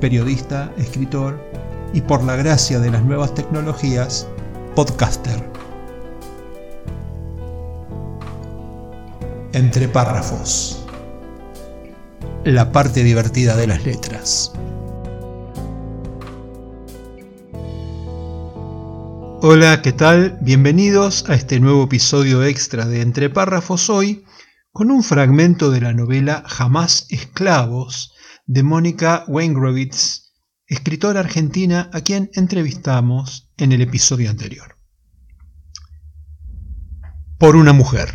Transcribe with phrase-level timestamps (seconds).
[0.00, 1.40] periodista, escritor
[1.92, 4.28] y por la gracia de las nuevas tecnologías,
[4.74, 5.42] podcaster.
[9.52, 10.84] Entre párrafos.
[12.44, 14.52] La parte divertida de las letras.
[19.40, 20.38] Hola, ¿qué tal?
[20.40, 24.24] Bienvenidos a este nuevo episodio extra de Entre párrafos hoy
[24.72, 28.15] con un fragmento de la novela Jamás esclavos
[28.48, 30.30] de Mónica Weingrowitz,
[30.68, 34.78] escritora argentina a quien entrevistamos en el episodio anterior.
[37.38, 38.08] Por una mujer.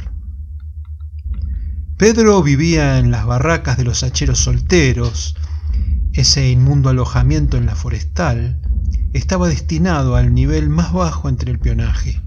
[1.98, 5.36] Pedro vivía en las barracas de los hacheros solteros.
[6.14, 8.62] Ese inmundo alojamiento en la forestal
[9.12, 12.22] estaba destinado al nivel más bajo entre el peonaje.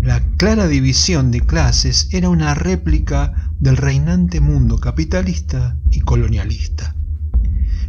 [0.00, 6.93] La clara división de clases era una réplica del reinante mundo capitalista y colonialista.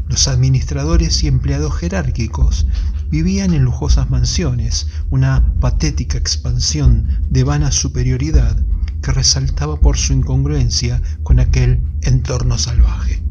[0.08, 2.68] Los administradores y empleados jerárquicos
[3.10, 8.64] vivían en lujosas mansiones, una patética expansión de vana superioridad
[9.02, 13.24] que resaltaba por su incongruencia con aquel entorno salvaje.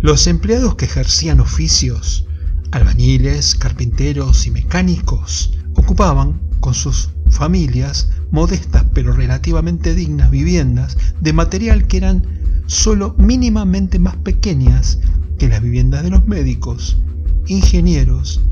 [0.00, 2.26] Los empleados que ejercían oficios,
[2.70, 11.86] albañiles, carpinteros y mecánicos, ocupaban con sus familias modestas pero relativamente dignas viviendas de material
[11.86, 12.26] que eran
[12.66, 14.98] sólo mínimamente más pequeñas
[15.38, 16.98] que las viviendas de los médicos,
[17.46, 18.42] ingenieros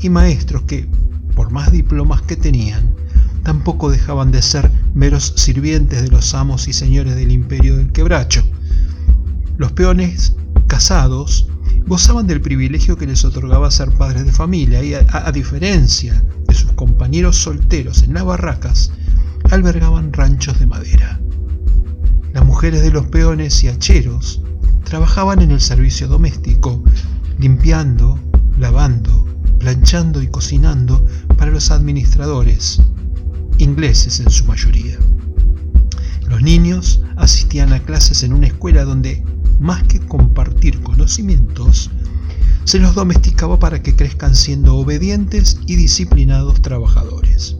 [0.00, 0.88] y maestros que,
[1.34, 2.94] por más diplomas que tenían,
[3.42, 8.44] tampoco dejaban de ser meros sirvientes de los amos y señores del imperio del quebracho.
[9.56, 10.34] Los peones
[10.66, 11.48] casados
[11.86, 16.54] gozaban del privilegio que les otorgaba ser padres de familia y, a, a, diferencia de
[16.54, 18.92] sus compañeros solteros en las barracas,
[19.50, 21.20] albergaban ranchos de madera.
[22.32, 24.41] Las mujeres de los peones y hacheros
[24.84, 26.82] trabajaban en el servicio doméstico,
[27.38, 28.18] limpiando,
[28.58, 29.26] lavando,
[29.58, 31.06] planchando y cocinando
[31.36, 32.80] para los administradores,
[33.58, 34.98] ingleses en su mayoría.
[36.28, 39.22] Los niños asistían a clases en una escuela donde,
[39.60, 41.90] más que compartir conocimientos,
[42.64, 47.56] se los domesticaba para que crezcan siendo obedientes y disciplinados trabajadores.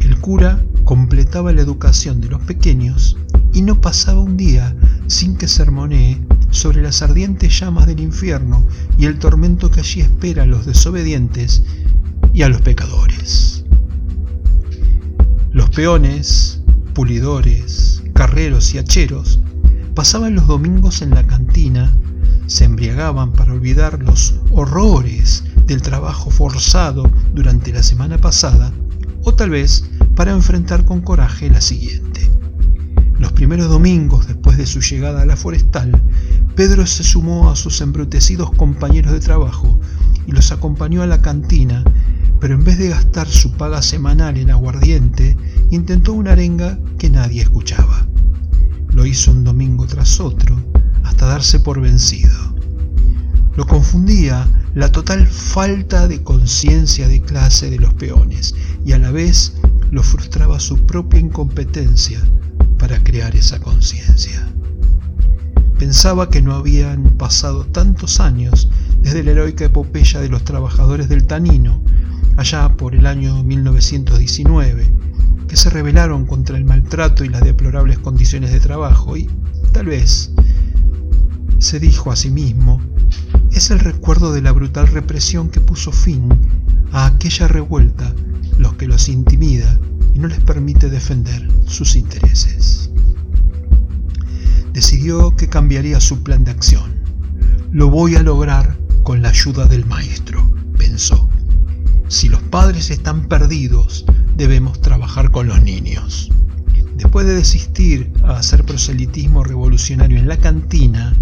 [0.00, 3.16] El cura completaba la educación de los pequeños
[3.52, 4.74] y no pasaba un día
[5.06, 6.20] sin que sermonee
[6.50, 8.66] sobre las ardientes llamas del infierno
[8.98, 11.62] y el tormento que allí espera a los desobedientes
[12.32, 13.64] y a los pecadores.
[15.50, 16.62] Los peones,
[16.94, 19.40] pulidores, carreros y hacheros
[19.94, 21.94] pasaban los domingos en la cantina,
[22.46, 28.72] se embriagaban para olvidar los horrores del trabajo forzado durante la semana pasada,
[29.24, 29.84] o tal vez
[30.16, 32.30] para enfrentar con coraje la siguiente.
[33.22, 35.92] Los primeros domingos después de su llegada a la forestal,
[36.56, 39.78] Pedro se sumó a sus embrutecidos compañeros de trabajo
[40.26, 41.84] y los acompañó a la cantina,
[42.40, 45.36] pero en vez de gastar su paga semanal en aguardiente,
[45.70, 48.08] intentó una arenga que nadie escuchaba.
[48.88, 50.60] Lo hizo un domingo tras otro,
[51.04, 52.56] hasta darse por vencido.
[53.54, 59.12] Lo confundía la total falta de conciencia de clase de los peones y a la
[59.12, 59.52] vez
[59.92, 62.20] lo frustraba su propia incompetencia
[62.82, 64.44] para crear esa conciencia.
[65.78, 68.68] Pensaba que no habían pasado tantos años
[69.02, 71.80] desde la heroica epopeya de los trabajadores del Tanino,
[72.36, 74.92] allá por el año 1919,
[75.46, 79.30] que se rebelaron contra el maltrato y las deplorables condiciones de trabajo y,
[79.70, 80.32] tal vez,
[81.60, 82.82] se dijo a sí mismo,
[83.52, 86.28] es el recuerdo de la brutal represión que puso fin
[86.90, 88.12] a aquella revuelta
[88.58, 89.78] los que los intimida
[90.14, 92.90] y no les permite defender sus intereses.
[94.72, 97.00] Decidió que cambiaría su plan de acción.
[97.70, 101.28] Lo voy a lograr con la ayuda del maestro, pensó.
[102.08, 104.04] Si los padres están perdidos,
[104.36, 106.30] debemos trabajar con los niños.
[106.96, 111.14] Después de desistir a hacer proselitismo revolucionario en la cantina,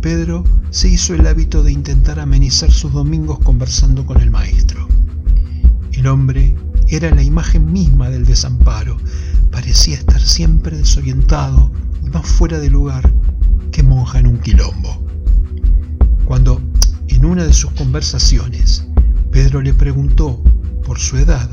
[0.00, 4.86] Pedro se hizo el hábito de intentar amenizar sus domingos conversando con el maestro.
[5.92, 6.56] El hombre
[6.88, 8.96] era la imagen misma del desamparo.
[9.50, 11.70] Parecía estar siempre desorientado
[12.04, 13.12] y más fuera de lugar
[13.70, 15.04] que monja en un quilombo.
[16.24, 16.60] Cuando
[17.08, 18.86] En una de sus conversaciones,
[19.30, 20.42] Pedro le preguntó
[20.84, 21.50] por su edad.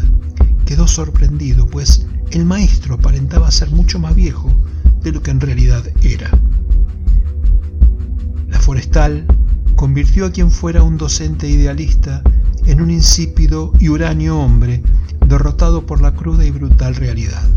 [0.65, 4.49] Quedó sorprendido, pues el maestro aparentaba ser mucho más viejo
[5.01, 6.29] de lo que en realidad era.
[8.49, 9.25] La forestal
[9.75, 12.21] convirtió a quien fuera un docente idealista
[12.65, 14.81] en un insípido y uranio hombre
[15.31, 17.49] derrotado por la cruda y brutal realidad.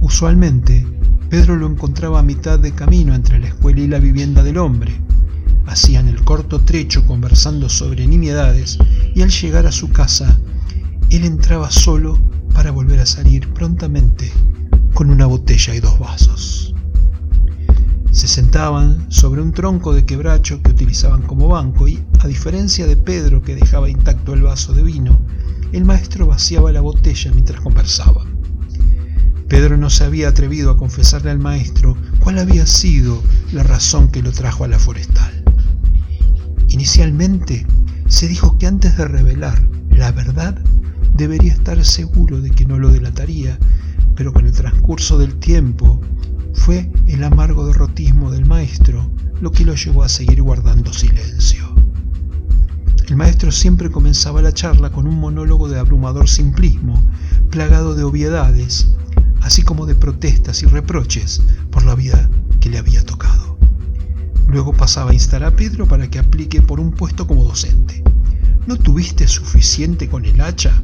[0.00, 0.86] Usualmente,
[1.28, 4.98] Pedro lo encontraba a mitad de camino entre la escuela y la vivienda del hombre.
[5.66, 8.78] Hacían el corto trecho conversando sobre nimiedades
[9.14, 10.40] y al llegar a su casa,
[11.10, 12.18] él entraba solo
[12.54, 14.32] para volver a salir prontamente
[14.94, 16.74] con una botella y dos vasos.
[18.12, 22.96] Se sentaban sobre un tronco de quebracho que utilizaban como banco y, a diferencia de
[22.96, 25.20] Pedro que dejaba intacto el vaso de vino,
[25.74, 28.24] el maestro vaciaba la botella mientras conversaba.
[29.48, 33.20] Pedro no se había atrevido a confesarle al maestro cuál había sido
[33.52, 35.44] la razón que lo trajo a la forestal.
[36.68, 37.66] Inicialmente
[38.06, 40.56] se dijo que antes de revelar la verdad
[41.16, 43.58] debería estar seguro de que no lo delataría,
[44.14, 46.00] pero con el transcurso del tiempo
[46.52, 49.10] fue el amargo derrotismo del maestro
[49.40, 51.73] lo que lo llevó a seguir guardando silencio.
[53.06, 57.04] El maestro siempre comenzaba la charla con un monólogo de abrumador simplismo,
[57.50, 58.94] plagado de obviedades,
[59.42, 62.30] así como de protestas y reproches por la vida
[62.60, 63.58] que le había tocado.
[64.48, 68.02] Luego pasaba a instar a Pedro para que aplique por un puesto como docente.
[68.66, 70.82] ¿No tuviste suficiente con el hacha?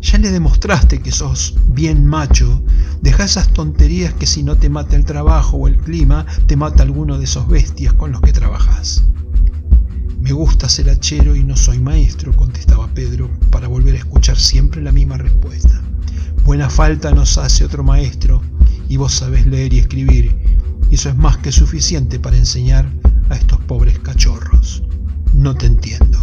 [0.00, 2.62] Ya le demostraste que sos bien macho.
[3.02, 6.82] Deja esas tonterías que si no te mata el trabajo o el clima, te mata
[6.82, 9.04] alguno de esos bestias con los que trabajas.
[10.26, 14.82] Me gusta ser hachero y no soy maestro, contestaba Pedro, para volver a escuchar siempre
[14.82, 15.80] la misma respuesta.
[16.44, 18.42] Buena falta nos hace otro maestro,
[18.88, 20.36] y vos sabés leer y escribir,
[20.90, 22.92] y eso es más que suficiente para enseñar
[23.30, 24.82] a estos pobres cachorros.
[25.32, 26.18] No te entiendo.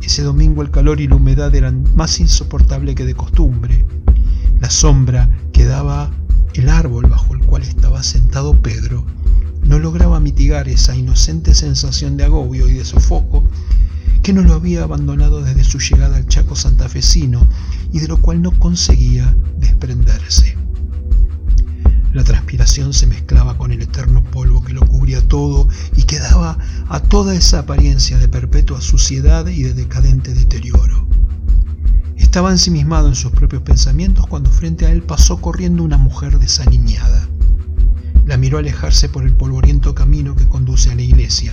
[0.00, 3.84] Ese domingo el calor y la humedad eran más insoportables que de costumbre.
[4.60, 6.10] La sombra que daba
[6.54, 9.04] el árbol bajo el cual estaba sentado Pedro
[9.62, 13.48] no lograba mitigar esa inocente sensación de agobio y de sofoco
[14.22, 17.46] que no lo había abandonado desde su llegada al Chaco santafesino
[17.92, 20.56] y de lo cual no conseguía desprenderse.
[22.12, 26.58] La transpiración se mezclaba con el eterno polvo que lo cubría todo y que daba
[26.88, 31.06] a toda esa apariencia de perpetua suciedad y de decadente deterioro.
[32.16, 37.29] Estaba ensimismado en sus propios pensamientos cuando frente a él pasó corriendo una mujer desaliñada.
[38.30, 41.52] La miró alejarse por el polvoriento camino que conduce a la iglesia.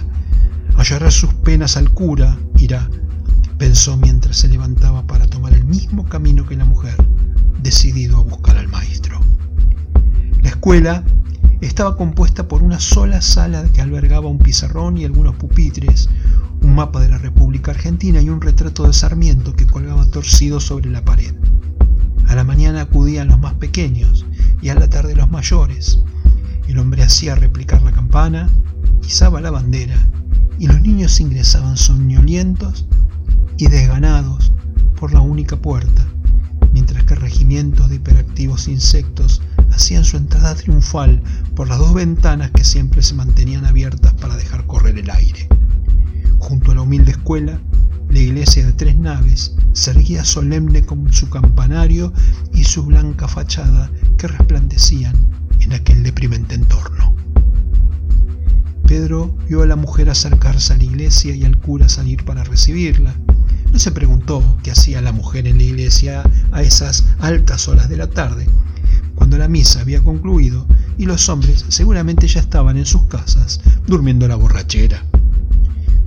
[0.76, 2.88] A llorar sus penas al cura, irá,
[3.58, 6.96] pensó mientras se levantaba para tomar el mismo camino que la mujer,
[7.64, 9.20] decidido a buscar al maestro.
[10.44, 11.04] La escuela
[11.62, 16.10] estaba compuesta por una sola sala que albergaba un pizarrón y algunos pupitres,
[16.62, 20.92] un mapa de la República Argentina y un retrato de Sarmiento que colgaba torcido sobre
[20.92, 21.34] la pared.
[22.28, 24.28] A la mañana acudían los más pequeños
[24.62, 26.04] y a la tarde los mayores.
[26.68, 28.50] El hombre hacía replicar la campana,
[29.02, 29.96] izaba la bandera
[30.60, 32.86] y los niños ingresaban soñolientos
[33.58, 34.52] y desganados
[35.00, 36.06] por la única puerta,
[36.74, 39.42] mientras que regimientos de hiperactivos insectos
[39.72, 41.22] hacían su entrada triunfal
[41.56, 45.48] por las dos ventanas que siempre se mantenían abiertas para dejar correr el aire.
[46.40, 47.62] Junto a la humilde escuela,
[48.10, 52.12] la iglesia de tres naves se erguía solemne con su campanario
[52.54, 55.16] y su blanca fachada que resplandecían
[55.60, 57.16] en aquel deprimente entorno.
[58.88, 63.14] Pedro vio a la mujer acercarse a la iglesia y al cura salir para recibirla.
[63.72, 67.98] No se preguntó qué hacía la mujer en la iglesia a esas altas horas de
[67.98, 68.48] la tarde,
[69.16, 70.66] cuando la misa había concluido
[70.98, 75.04] y los hombres seguramente ya estaban en sus casas durmiendo la borrachera.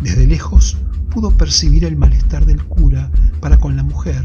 [0.00, 0.78] Desde lejos
[1.10, 4.24] pudo percibir el malestar del cura para con la mujer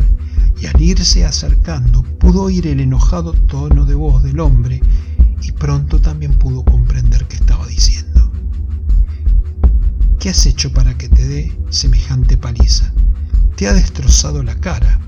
[0.62, 4.82] y al irse acercando pudo oír el enojado tono de voz del hombre
[5.42, 8.32] y pronto también pudo comprender qué estaba diciendo.
[10.20, 12.94] ¿Qué has hecho para que te dé semejante paliza?
[13.56, 15.00] Te ha destrozado la cara.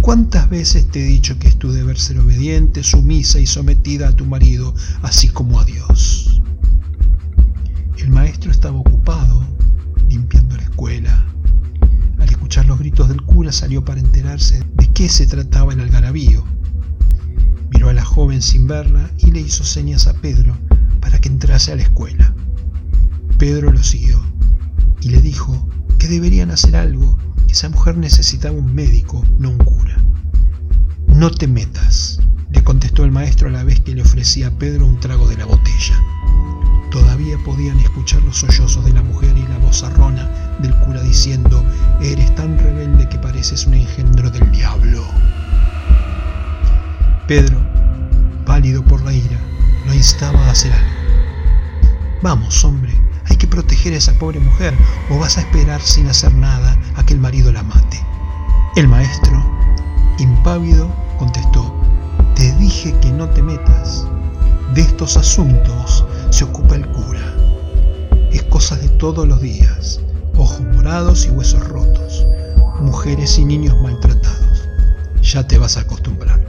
[0.00, 4.16] ¿Cuántas veces te he dicho que es tu deber ser obediente, sumisa y sometida a
[4.16, 6.40] tu marido, así como a Dios?
[7.98, 9.55] El maestro estaba ocupado
[10.78, 16.44] Al escuchar los gritos del cura salió para enterarse de qué se trataba el algarabío.
[17.70, 20.54] Miró a la joven sin verla y le hizo señas a Pedro
[21.00, 22.34] para que entrase a la escuela.
[23.38, 24.22] Pedro lo siguió
[25.00, 25.66] y le dijo
[25.98, 27.16] que deberían hacer algo,
[27.46, 29.96] que esa mujer necesitaba un médico, no un cura.
[31.08, 34.86] No te metas, le contestó el maestro a la vez que le ofrecía a Pedro
[34.86, 35.98] un trago de la botella.
[36.96, 41.62] Todavía podían escuchar los sollozos de la mujer y la voz arrona del cura diciendo,
[42.00, 45.04] Eres tan rebelde que pareces un engendro del diablo.
[47.28, 47.60] Pedro,
[48.46, 49.38] pálido por la ira,
[49.84, 50.88] lo instaba a hacer algo.
[52.22, 52.94] Vamos, hombre,
[53.26, 54.72] hay que proteger a esa pobre mujer
[55.10, 58.02] o vas a esperar sin hacer nada a que el marido la mate.
[58.74, 59.44] El maestro,
[60.18, 61.78] impávido, contestó,
[62.34, 64.06] te dije que no te metas.
[64.72, 67.34] De estos asuntos se ocupa el cura.
[68.32, 70.00] Es cosa de todos los días.
[70.36, 72.26] Ojos morados y huesos rotos.
[72.80, 74.68] Mujeres y niños maltratados.
[75.22, 76.40] Ya te vas a acostumbrar.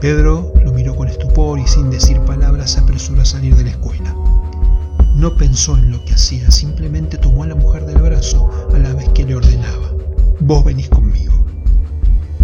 [0.00, 3.70] Pedro lo miró con estupor y sin decir palabras se apresuró a salir de la
[3.70, 4.14] escuela.
[5.14, 8.92] No pensó en lo que hacía, simplemente tomó a la mujer del brazo a la
[8.94, 9.92] vez que le ordenaba.
[10.40, 11.41] Vos venís conmigo.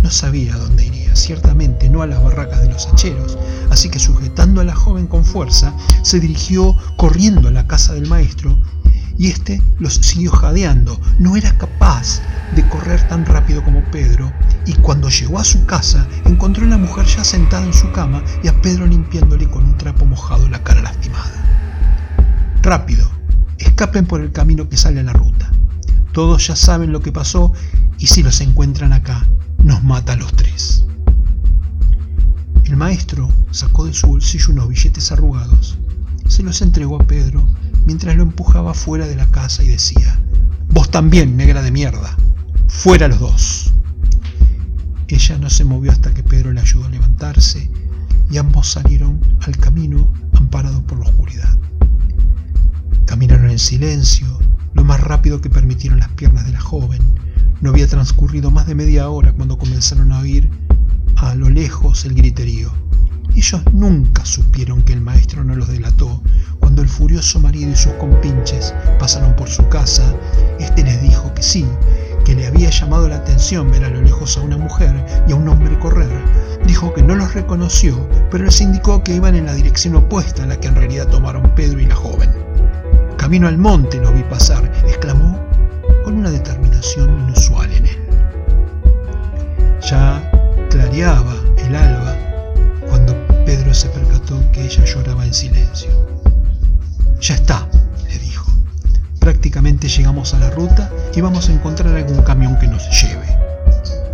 [0.02, 3.38] No sabía dónde iría, ciertamente no a las barracas de los hacheros,
[3.70, 8.08] así que sujetando a la joven con fuerza, se dirigió corriendo a la casa del
[8.08, 8.56] maestro
[9.18, 10.98] y éste los siguió jadeando.
[11.18, 12.20] No era capaz
[12.54, 14.32] de correr tan rápido como Pedro,
[14.64, 18.22] y cuando llegó a su casa encontró a la mujer ya sentada en su cama
[18.42, 21.32] y a Pedro limpiándole con un trapo mojado la cara lastimada.
[22.62, 23.10] Rápido,
[23.58, 25.50] escapen por el camino que sale a la ruta.
[26.12, 27.52] Todos ya saben lo que pasó
[27.98, 29.26] y si los encuentran acá,
[29.68, 30.86] nos mata a los tres.
[32.64, 35.78] El maestro sacó de su bolsillo unos billetes arrugados,
[36.26, 37.46] se los entregó a Pedro
[37.84, 40.18] mientras lo empujaba fuera de la casa y decía,
[40.70, 42.16] Vos también, negra de mierda,
[42.66, 43.74] fuera los dos.
[45.06, 47.70] Ella no se movió hasta que Pedro le ayudó a levantarse
[48.30, 51.58] y ambos salieron al camino amparados por la oscuridad.
[53.04, 54.26] Caminaron en silencio,
[54.72, 57.02] lo más rápido que permitieron las piernas de la joven.
[57.60, 60.50] No había transcurrido más de media hora cuando comenzaron a oír
[61.16, 62.70] a lo lejos el griterío.
[63.34, 66.22] Ellos nunca supieron que el maestro no los delató.
[66.60, 70.14] Cuando el furioso marido y sus compinches pasaron por su casa,
[70.58, 71.66] este les dijo que sí,
[72.24, 75.36] que le había llamado la atención ver a lo lejos a una mujer y a
[75.36, 76.10] un hombre correr.
[76.66, 80.46] Dijo que no los reconoció, pero les indicó que iban en la dirección opuesta a
[80.46, 82.30] la que en realidad tomaron Pedro y la joven.
[83.16, 85.47] Camino al monte los vi pasar, exclamó
[86.08, 87.98] con una determinación inusual en él.
[89.90, 92.16] Ya clareaba el alba
[92.88, 95.90] cuando Pedro se percató que ella lloraba en silencio.
[97.20, 97.68] Ya está,
[98.08, 98.50] le dijo.
[99.20, 103.28] Prácticamente llegamos a la ruta y vamos a encontrar algún camión que nos lleve.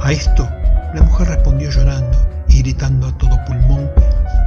[0.01, 0.49] A esto,
[0.95, 3.89] la mujer respondió llorando y gritando a todo pulmón,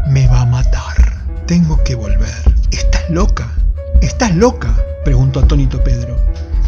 [0.09, 1.23] me va a matar.
[1.45, 2.35] Tengo que volver.
[2.71, 3.47] ¿Estás loca?
[4.01, 4.75] ¿Estás loca?
[5.05, 6.17] preguntó atónito Pedro.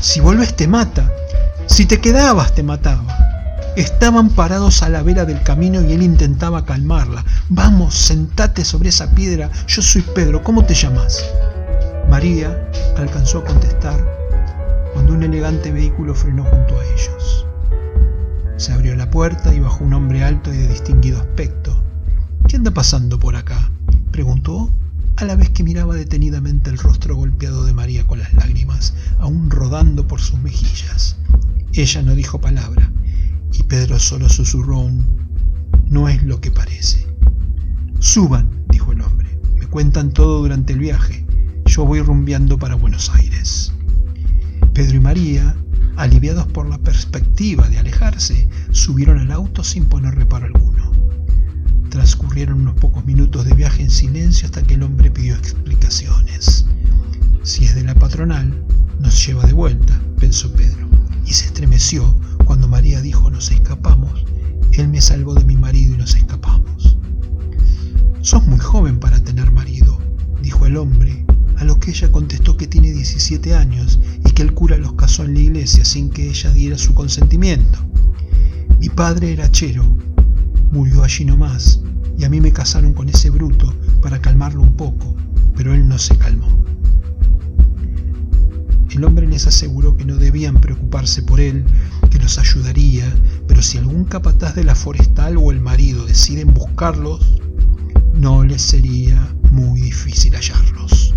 [0.02, 1.12] Si vuelves te mata.
[1.66, 3.04] Si te quedabas te mataba.
[3.76, 7.24] Estaban parados a la vera del camino y él intentaba calmarla.
[7.50, 9.50] Vamos, sentate sobre esa piedra.
[9.68, 10.42] Yo soy Pedro.
[10.42, 11.24] ¿Cómo te llamas?
[12.10, 14.00] María alcanzó a contestar
[14.94, 17.46] cuando un elegante vehículo frenó junto a ellos.
[18.58, 21.78] Se abrió la puerta y bajó un hombre alto y de distinguido aspecto.
[22.48, 23.70] ¿Qué anda pasando por acá?
[24.12, 24.70] preguntó
[25.20, 29.50] a la vez que miraba detenidamente el rostro golpeado de María con las lágrimas aún
[29.50, 31.18] rodando por sus mejillas.
[31.74, 32.90] Ella no dijo palabra,
[33.52, 35.20] y Pedro solo susurró un
[35.90, 37.06] no es lo que parece.
[38.00, 39.28] Suban, dijo el hombre,
[39.60, 41.26] me cuentan todo durante el viaje,
[41.66, 43.74] yo voy rumbeando para Buenos Aires.
[44.74, 45.54] Pedro y María,
[45.98, 50.89] aliviados por la perspectiva de alejarse, subieron al auto sin poner reparo alguno.
[51.90, 56.66] Transcurrieron unos pocos minutos de viaje en silencio hasta que el hombre pidió explicaciones.
[57.44, 58.64] Si es de la patronal,
[59.00, 60.88] nos lleva de vuelta, pensó Pedro,
[61.26, 62.16] y se estremeció
[62.46, 64.24] cuando María dijo nos escapamos.
[64.74, 66.98] Él me salvó de mi marido y nos escapamos.
[68.22, 69.98] Sos muy joven para tener marido,
[70.42, 71.26] dijo el hombre,
[71.58, 75.26] a lo que ella contestó que tiene 17 años y que el cura los casó
[75.26, 77.80] en la iglesia sin que ella diera su consentimiento.
[78.80, 79.84] Mi padre era chero,
[80.72, 81.82] Murió allí nomás,
[82.18, 85.16] y a mí me casaron con ese bruto para calmarlo un poco,
[85.56, 86.48] pero él no se calmó.
[88.92, 91.64] El hombre les aseguró que no debían preocuparse por él,
[92.12, 93.06] que los ayudaría,
[93.48, 97.40] pero si algún capataz de la forestal o el marido deciden buscarlos,
[98.14, 101.16] no les sería muy difícil hallarlos.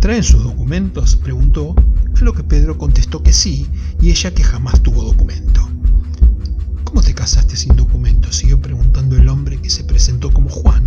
[0.00, 1.16] ¿Traen sus documentos?
[1.16, 1.74] preguntó,
[2.20, 3.68] a lo que Pedro contestó que sí,
[4.00, 5.68] y ella que jamás tuvo documento.
[6.88, 8.32] ¿Cómo te casaste sin documento?
[8.32, 10.82] siguió preguntando el hombre que se presentó como Juan,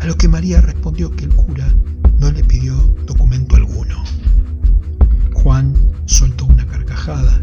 [0.00, 1.72] a lo que María respondió que el cura
[2.18, 2.74] no le pidió
[3.06, 4.02] documento alguno.
[5.34, 5.72] Juan
[6.06, 7.40] soltó una carcajada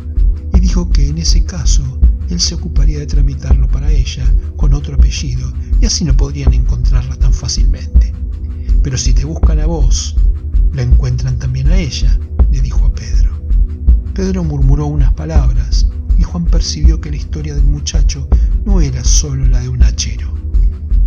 [0.53, 1.97] y dijo que en ese caso
[2.29, 4.25] él se ocuparía de tramitarlo para ella
[4.57, 8.11] con otro apellido y así no podrían encontrarla tan fácilmente.
[8.83, 10.17] Pero si te buscan a vos,
[10.73, 12.19] la encuentran también a ella,
[12.51, 13.31] le dijo a Pedro.
[14.13, 18.27] Pedro murmuró unas palabras y Juan percibió que la historia del muchacho
[18.65, 20.33] no era solo la de un hachero,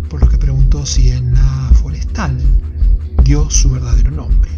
[0.09, 2.37] por lo que preguntó si en la forestal
[3.23, 4.51] dio su verdadero nombre.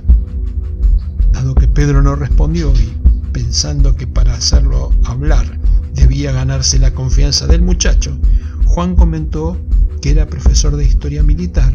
[1.31, 2.93] Dado que Pedro no respondió y
[3.31, 5.59] pensando que para hacerlo hablar
[5.93, 8.17] debía ganarse la confianza del muchacho,
[8.65, 9.57] Juan comentó
[10.01, 11.73] que era profesor de historia militar,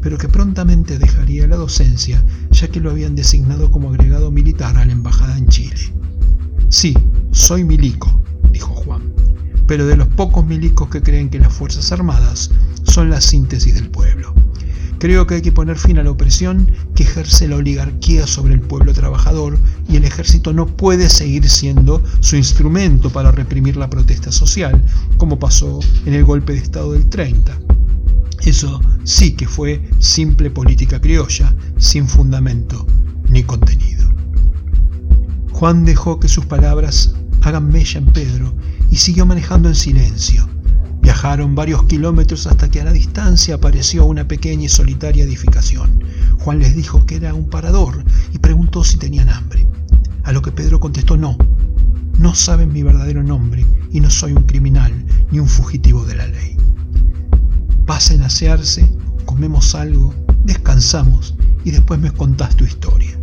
[0.00, 4.84] pero que prontamente dejaría la docencia ya que lo habían designado como agregado militar a
[4.84, 5.93] la embajada en Chile.
[6.74, 6.92] Sí,
[7.30, 9.12] soy milico, dijo Juan,
[9.68, 12.50] pero de los pocos milicos que creen que las Fuerzas Armadas
[12.82, 14.34] son la síntesis del pueblo.
[14.98, 18.60] Creo que hay que poner fin a la opresión que ejerce la oligarquía sobre el
[18.60, 19.56] pueblo trabajador
[19.88, 24.84] y el ejército no puede seguir siendo su instrumento para reprimir la protesta social,
[25.16, 27.56] como pasó en el golpe de Estado del 30.
[28.44, 32.84] Eso sí que fue simple política criolla, sin fundamento
[33.28, 34.13] ni contenido.
[35.64, 38.52] Juan dejó que sus palabras hagan mella en Pedro
[38.90, 40.46] y siguió manejando en silencio,
[41.00, 46.04] Viajaron varios kilómetros hasta que a la distancia apareció una pequeña y solitaria edificación.
[46.40, 48.04] Juan les dijo que era un parador
[48.34, 49.66] y preguntó si tenían hambre.
[50.24, 51.38] A lo que Pedro contestó no.
[52.18, 54.92] No saben mi verdadero nombre y no soy un criminal
[55.30, 56.58] ni un fugitivo de la ley.
[57.86, 58.86] Pasen a asearse,
[59.24, 63.18] comemos algo, descansamos y después me contás tu historia.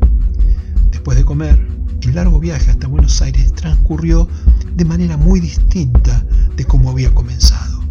[0.89, 4.27] Después de comer, el largo viaje hasta Buenos Aires transcurrió
[4.75, 7.81] de manera muy distinta de como había comenzado.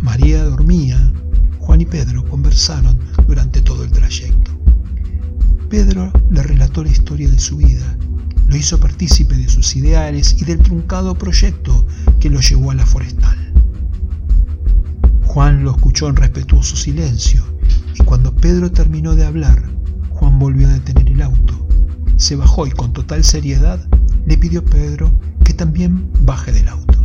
[0.00, 1.12] María dormía,
[1.58, 4.50] Juan y Pedro conversaron durante todo el trayecto.
[5.70, 7.96] Pedro le relató la historia de su vida,
[8.46, 11.86] lo hizo partícipe de sus ideales y del truncado proyecto
[12.20, 13.38] que lo llevó a la forestal.
[15.24, 17.42] Juan lo escuchó en respetuoso silencio
[17.94, 19.62] y cuando Pedro terminó de hablar,
[20.10, 21.61] Juan volvió a detener el auto,
[22.16, 23.80] se bajó y con total seriedad
[24.26, 25.12] le pidió a Pedro
[25.44, 27.04] que también baje del auto.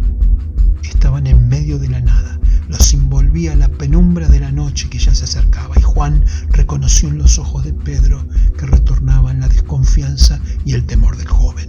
[0.84, 5.16] Estaban en medio de la nada los envolvía la penumbra de la noche que ya
[5.16, 8.26] se acercaba, y Juan reconoció en los ojos de Pedro
[8.58, 11.66] que retornaban la desconfianza y el temor del joven.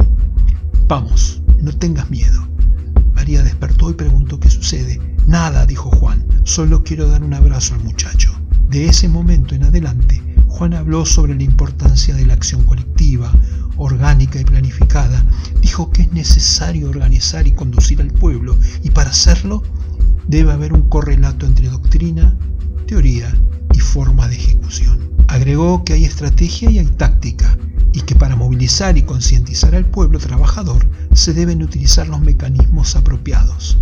[0.89, 2.49] Vamos, no tengas miedo.
[3.15, 5.01] María despertó y preguntó qué sucede.
[5.27, 8.33] Nada, dijo Juan, solo quiero dar un abrazo al muchacho.
[8.69, 10.23] De ese momento en adelante,
[10.59, 13.33] Juan habló sobre la importancia de la acción colectiva,
[13.77, 15.25] orgánica y planificada.
[15.63, 19.63] Dijo que es necesario organizar y conducir al pueblo, y para hacerlo
[20.27, 22.37] debe haber un correlato entre doctrina,
[22.89, 23.33] teoría
[23.73, 24.99] y forma de ejecución.
[25.29, 27.57] Agregó que hay estrategia y hay táctica,
[27.93, 33.79] y que para movilizar y concientizar al pueblo trabajador se deben utilizar los mecanismos apropiados.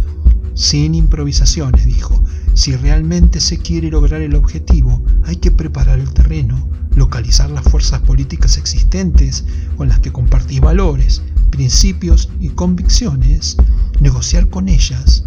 [0.57, 6.66] Sin improvisaciones, dijo, si realmente se quiere lograr el objetivo, hay que preparar el terreno,
[6.95, 9.45] localizar las fuerzas políticas existentes
[9.77, 13.59] con las que compartís valores, principios y convicciones,
[14.01, 15.25] negociar con ellas,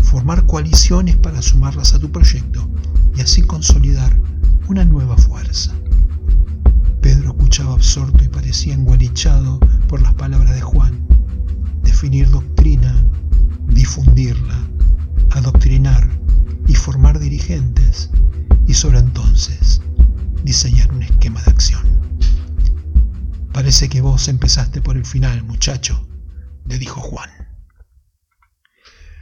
[0.00, 2.68] formar coaliciones para sumarlas a tu proyecto
[3.16, 4.18] y así consolidar
[4.68, 5.72] una nueva fuerza.
[7.00, 10.98] Pedro escuchaba absorto y parecía engualichado por las palabras de Juan.
[11.84, 13.06] Definir doctrina,
[13.74, 14.56] difundirla,
[15.30, 16.08] adoctrinar
[16.66, 18.10] y formar dirigentes
[18.66, 19.80] y sobre entonces
[20.42, 21.82] diseñar un esquema de acción.
[23.52, 26.08] Parece que vos empezaste por el final, muchacho,
[26.66, 27.30] le dijo Juan.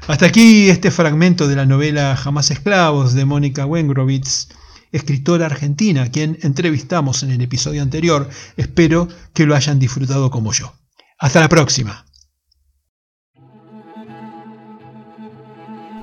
[0.07, 4.49] Hasta aquí este fragmento de la novela Jamás Esclavos de Mónica Wengrowitz,
[4.91, 8.29] escritora argentina, quien entrevistamos en el episodio anterior.
[8.57, 10.75] Espero que lo hayan disfrutado como yo.
[11.19, 12.05] Hasta la próxima.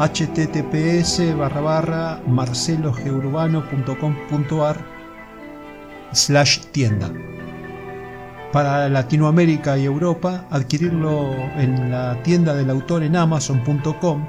[0.00, 4.76] https barra barra marcelogeurbano.com.ar
[6.12, 7.12] slash tienda.
[8.52, 14.26] para Latinoamérica y Europa, adquirirlo en la tienda del autor en amazon.com,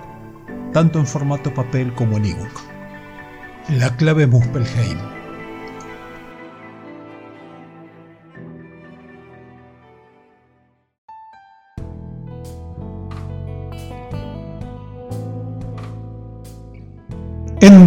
[0.74, 2.62] tanto en formato papel como en ebook.
[3.70, 5.21] La clave Muspelheim.